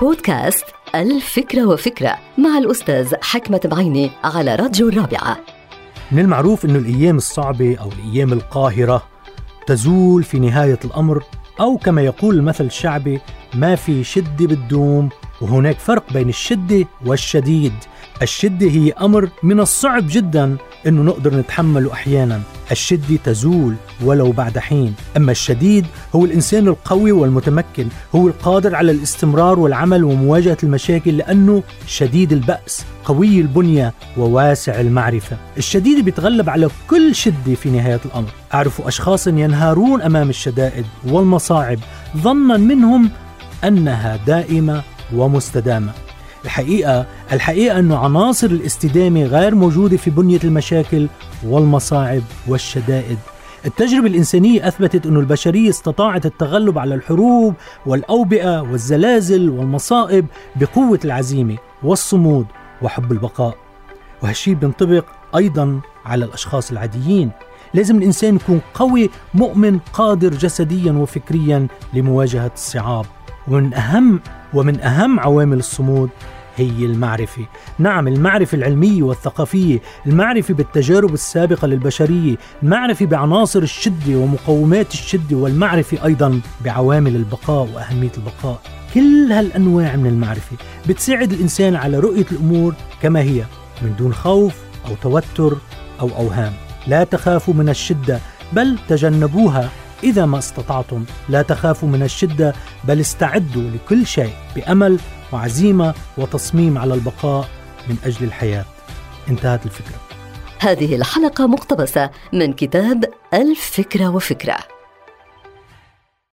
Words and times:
بودكاست 0.00 0.64
الفكرة 0.94 1.66
وفكرة 1.66 2.18
مع 2.38 2.58
الأستاذ 2.58 3.14
حكمة 3.22 3.60
بعيني 3.64 4.10
على 4.24 4.54
راديو 4.54 4.88
الرابعة. 4.88 5.38
من 6.12 6.18
المعروف 6.18 6.64
أن 6.64 6.76
الأيام 6.76 7.16
الصعبة 7.16 7.76
أو 7.80 7.88
الأيام 7.88 8.32
القاهرة 8.32 9.02
تزول 9.66 10.22
في 10.22 10.38
نهاية 10.38 10.78
الأمر 10.84 11.24
أو 11.60 11.76
كما 11.76 12.02
يقول 12.02 12.34
المثل 12.34 12.64
الشعبي 12.64 13.20
ما 13.54 13.74
في 13.74 14.04
شدة 14.04 14.46
بتدوم 14.46 15.08
وهناك 15.40 15.78
فرق 15.78 16.12
بين 16.12 16.28
الشدة 16.28 16.86
والشديد. 17.06 17.74
الشدة 18.22 18.66
هي 18.66 18.92
أمر 18.92 19.28
من 19.42 19.60
الصعب 19.60 20.04
جدا 20.08 20.56
أنه 20.86 21.02
نقدر 21.02 21.36
نتحمله 21.36 21.92
أحيانا. 21.92 22.40
الشدة 22.70 23.16
تزول 23.24 23.74
ولو 24.02 24.32
بعد 24.32 24.58
حين. 24.58 24.94
أما 25.16 25.32
الشديد 25.32 25.86
هو 26.14 26.24
الإنسان 26.24 26.68
القوي 26.68 27.12
والمتمكن. 27.12 27.88
هو 28.14 28.28
القادر 28.28 28.74
على 28.74 28.92
الاستمرار 28.92 29.58
والعمل 29.58 30.04
ومواجهة 30.04 30.56
المشاكل 30.62 31.16
لأنه 31.16 31.62
شديد 31.86 32.32
البأس 32.32 32.84
قوي 33.04 33.40
البنية 33.40 33.94
وواسع 34.16 34.80
المعرفة. 34.80 35.36
الشديد 35.58 36.04
بيتغلب 36.04 36.50
على 36.50 36.68
كل 36.90 37.14
شدة 37.14 37.54
في 37.54 37.70
نهاية 37.70 38.00
الأمر. 38.04 38.28
أعرف 38.54 38.80
أشخاص 38.80 39.26
ينهارون 39.26 40.02
أمام 40.02 40.28
الشدائد 40.28 40.84
والمصاعب. 41.06 41.78
ظنا 42.16 42.56
منهم 42.56 43.10
أنها 43.64 44.16
دائمة 44.16 44.82
ومستدامة. 45.14 45.92
الحقيقة 46.44 47.06
الحقيقة 47.32 47.78
أن 47.78 47.92
عناصر 47.92 48.46
الاستدامة 48.46 49.22
غير 49.24 49.54
موجودة 49.54 49.96
في 49.96 50.10
بنية 50.10 50.40
المشاكل 50.44 51.08
والمصاعب 51.46 52.22
والشدائد. 52.48 53.18
التجربة 53.66 54.06
الإنسانية 54.06 54.68
أثبتت 54.68 55.06
أن 55.06 55.16
البشرية 55.16 55.70
استطاعت 55.70 56.26
التغلب 56.26 56.78
على 56.78 56.94
الحروب 56.94 57.54
والأوبئة 57.86 58.60
والزلازل 58.60 59.50
والمصائب 59.50 60.26
بقوة 60.56 61.00
العزيمة 61.04 61.56
والصمود 61.82 62.46
وحب 62.82 63.12
البقاء. 63.12 63.56
وهالشي 64.22 64.54
بينطبق 64.54 65.04
أيضا 65.36 65.80
على 66.04 66.24
الأشخاص 66.24 66.70
العاديين. 66.70 67.30
لازم 67.74 67.96
الإنسان 67.96 68.36
يكون 68.36 68.60
قوي 68.74 69.10
مؤمن 69.34 69.78
قادر 69.78 70.30
جسديا 70.30 70.92
وفكريا 70.92 71.66
لمواجهة 71.94 72.50
الصعاب. 72.54 73.06
ومن 73.48 73.74
أهم 73.74 74.20
ومن 74.54 74.80
أهم 74.80 75.20
عوامل 75.20 75.58
الصمود 75.58 76.10
هي 76.56 76.84
المعرفة. 76.84 77.46
نعم 77.78 78.08
المعرفة 78.08 78.56
العلمية 78.56 79.02
والثقافية 79.02 79.78
المعرفة 80.06 80.54
بالتجارب 80.54 81.14
السابقة 81.14 81.66
للبشرية 81.66 82.36
المعرفة 82.62 83.06
بعناصر 83.06 83.62
الشدة 83.62 84.16
ومقومات 84.18 84.92
الشدة 84.92 85.36
والمعرفة 85.36 86.04
أيضا 86.04 86.40
بعوامل 86.64 87.16
البقاء 87.16 87.68
وأهمية 87.74 88.12
البقاء. 88.18 88.60
كل 88.94 89.32
هالأنواع 89.32 89.96
من 89.96 90.06
المعرفة 90.06 90.56
بتساعد 90.88 91.32
الإنسان 91.32 91.76
على 91.76 91.98
رؤية 91.98 92.26
الأمور 92.32 92.74
كما 93.02 93.20
هي 93.20 93.44
من 93.82 93.96
دون 93.98 94.14
خوف 94.14 94.54
أو 94.86 94.94
توتر 95.02 95.56
أو 96.00 96.08
أوهام. 96.16 96.52
لا 96.86 97.04
تخافوا 97.04 97.54
من 97.54 97.68
الشدة 97.68 98.18
بل 98.52 98.78
تجنبوها. 98.88 99.68
إذا 100.04 100.26
ما 100.26 100.38
استطعتم 100.38 101.04
لا 101.28 101.42
تخافوا 101.42 101.88
من 101.88 102.02
الشدة 102.02 102.54
بل 102.84 103.00
استعدوا 103.00 103.70
لكل 103.70 104.06
شيء 104.06 104.32
بأمل 104.56 104.98
وعزيمة 105.32 105.94
وتصميم 106.18 106.78
على 106.78 106.94
البقاء 106.94 107.48
من 107.88 107.96
أجل 108.04 108.24
الحياة. 108.24 108.64
انتهت 109.28 109.66
الفكرة. 109.66 110.00
هذه 110.60 110.96
الحلقة 110.96 111.46
مقتبسة 111.46 112.10
من 112.32 112.52
كتاب 112.52 113.04
الفكرة 113.34 114.08
وفكرة. 114.08 114.73